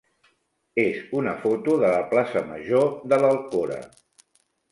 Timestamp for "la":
1.95-2.01